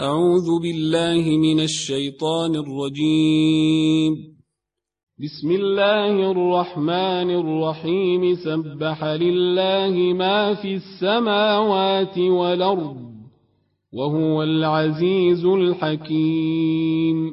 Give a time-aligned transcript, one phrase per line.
[0.00, 4.14] أعوذ بالله من الشيطان الرجيم.
[5.22, 8.34] بسم الله الرحمن الرحيم.
[8.34, 12.96] سبح لله ما في السماوات والأرض
[13.92, 17.32] وهو العزيز الحكيم.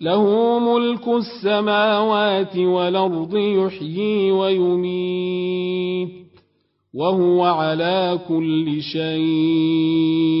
[0.00, 6.10] له ملك السماوات والأرض يحيي ويميت
[6.94, 10.40] وهو على كل شيء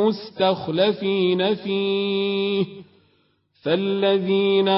[0.00, 2.66] مستخلفين فيه.
[3.62, 4.68] فالذين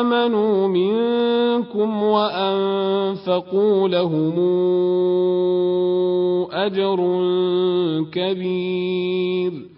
[0.00, 4.38] آمنوا منكم وأنفقوا لهم
[6.52, 6.96] أجر
[8.12, 9.77] كبير.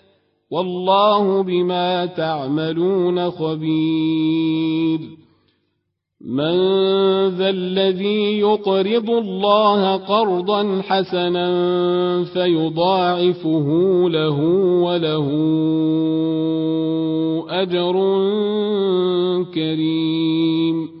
[0.51, 4.99] والله بما تعملون خبير.
[6.21, 6.55] من
[7.27, 11.47] ذا الذي يقرض الله قرضا حسنا
[12.23, 13.67] فيضاعفه
[14.09, 14.39] له
[14.83, 15.27] وله
[17.49, 17.93] أجر
[19.53, 21.00] كريم.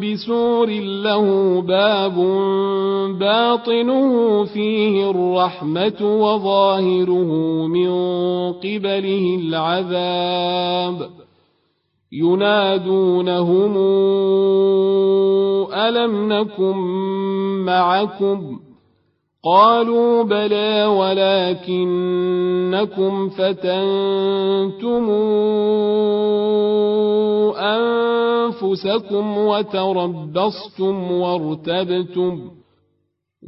[0.00, 2.14] بسور له باب
[3.18, 7.32] باطنه فيه الرحمة وظاهره
[7.66, 7.90] من
[8.52, 11.10] قبله العذاب.
[12.12, 13.76] ينادونهم
[15.74, 16.76] ألم نكن
[17.64, 18.65] معكم؟
[19.46, 22.08] قالوا بلى ولكنكم
[23.28, 25.10] فتنتم
[27.56, 32.50] أنفسكم وتربصتم وارتبتم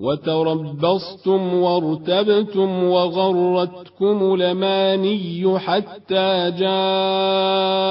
[0.01, 7.89] وتربصتم وارتبتم وغرتكم لماني حتى جاء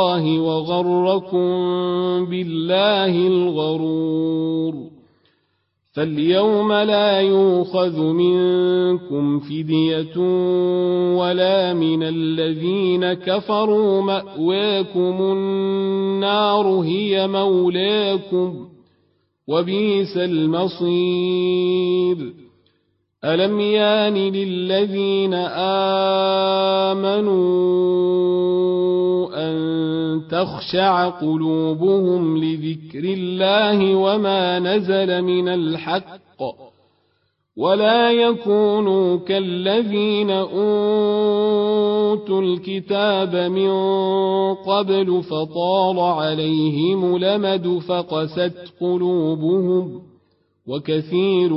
[0.00, 1.48] الله وغركم
[2.30, 4.74] بالله الغرور
[5.92, 10.16] فاليوم لا يؤخذ منكم فدية
[11.16, 18.68] ولا من الذين كفروا مأواكم النار هي مولاكم
[19.48, 21.60] وبئس المصير
[23.24, 25.34] ألم يان للذين
[26.94, 27.70] آمنوا
[30.30, 36.20] تخشع قلوبهم لذكر الله وما نزل من الحق
[37.56, 40.60] ولا يكونوا كالذين أوتوا
[42.42, 43.70] الكتاب من
[44.54, 50.02] قبل فطال عليهم لمد فقست قلوبهم
[50.66, 51.52] وكثير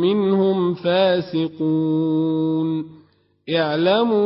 [0.00, 2.24] منهم فاسقون.
[3.50, 4.24] اعلموا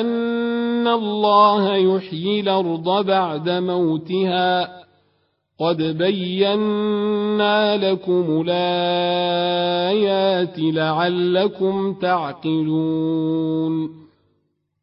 [0.00, 0.49] أن
[0.88, 4.80] الله يحيي الأرض بعد موتها
[5.58, 9.78] قد بينا لكم الايات
[10.58, 13.90] لعلكم تعقلون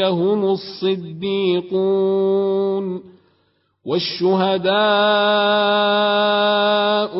[0.00, 0.44] هم
[0.84, 1.96] الصديقون
[3.86, 4.76] والشهداء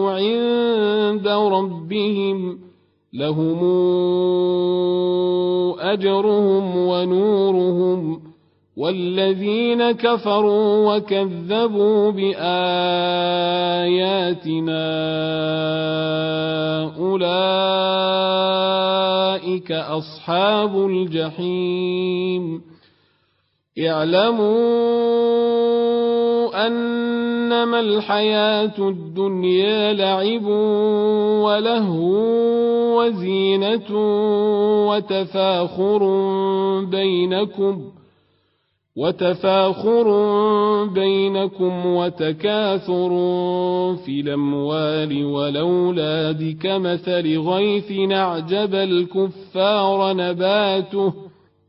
[0.01, 2.59] عند ربهم
[3.13, 3.65] لهم
[5.81, 8.23] أجرهم ونورهم
[8.77, 12.47] والذين كفروا وكذبوا بآياتنا
[18.47, 22.66] أولئك أصحاب الجحيم
[23.79, 24.57] اعلموا
[26.67, 30.47] أنما الحياة الدنيا لعب
[31.45, 32.07] ولهو
[33.01, 33.91] وزينة
[34.89, 36.01] وتفاخر
[36.91, 37.97] بينكم ۖ
[38.97, 40.05] وتفاخر
[40.85, 43.11] بينكم وتكاثر
[43.97, 51.26] في الأموال والأولاد كمثل غيث أعجب الكفار نباته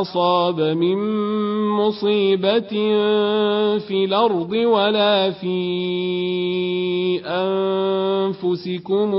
[0.00, 0.98] أصاب من
[1.70, 2.72] مصيبة
[3.78, 5.56] في الأرض ولا في
[7.26, 9.14] أنفسكم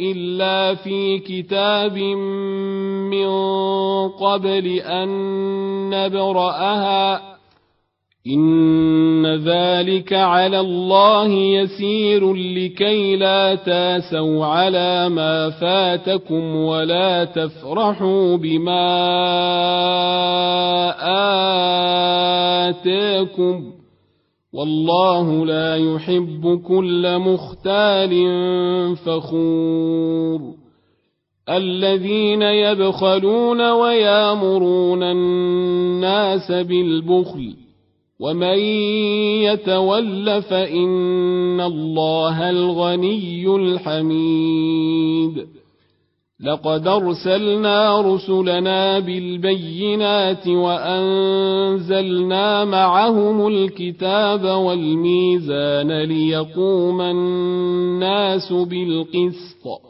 [0.00, 1.98] إلا في كتاب
[3.10, 3.28] من
[4.08, 5.08] قبل أن
[5.90, 7.29] نبرأها
[8.26, 18.90] إن ذلك على الله يسير لكي لا تاسوا على ما فاتكم ولا تفرحوا بما
[22.68, 23.72] آتاكم
[24.52, 28.12] والله لا يحب كل مختال
[28.96, 30.40] فخور
[31.48, 37.69] الذين يبخلون ويامرون الناس بالبخل
[38.20, 38.58] ومن
[39.48, 45.46] يتول فان الله الغني الحميد
[46.44, 52.04] لقد ارسلنا رسلنا بالبينات وانزلنا
[52.64, 59.89] معهم الكتاب والميزان ليقوم الناس بالقسط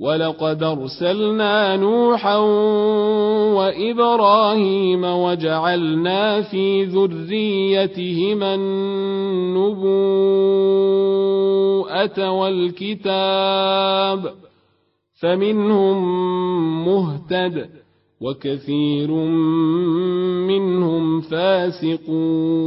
[0.00, 2.36] ولقد ارسلنا نوحا
[3.56, 9.80] وابراهيم وجعلنا في ذريتهما النبوءه
[12.30, 13.54] والكتاب
[15.20, 15.98] فمنهم
[16.84, 17.70] مهتد
[18.20, 19.10] وكثير
[20.48, 22.66] منهم فاسقون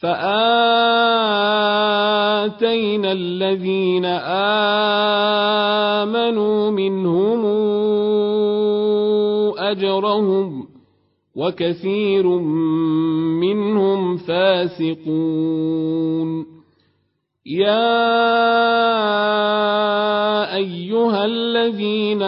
[0.00, 1.58] فآتينا
[3.12, 4.04] الذين
[6.04, 7.44] آمنوا منهم
[9.58, 10.68] أجرهم
[11.36, 12.26] وكثير
[13.42, 15.78] منهم فاسقون.
[17.46, 18.08] يا
[20.56, 22.22] أيها الذين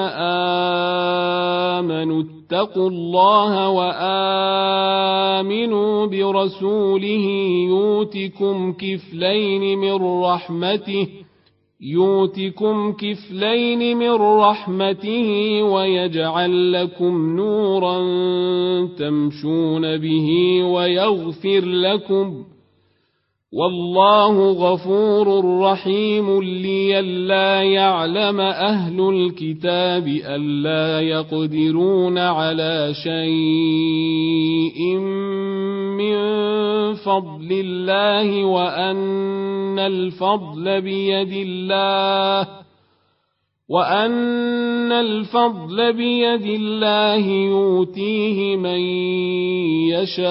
[1.85, 3.69] آمنوا اتقوا الله
[4.50, 5.26] وآمنوا
[6.07, 7.26] برسوله
[7.69, 11.09] يؤتكم كفلين من رحمته
[11.80, 17.99] يؤتكم كفلين من رحمته ويجعل لكم نورا
[18.99, 20.28] تمشون به
[20.64, 22.45] ويغفر لكم
[23.52, 34.97] والله غفور رحيم لئلا يعلم أهل الكتاب ألا يقدرون على شيء
[35.99, 36.14] من
[36.95, 42.49] فضل الله وأن الفضل بيد الله
[43.69, 48.80] وأن الفضل بيد الله يؤتيه من
[49.90, 50.30] يشاء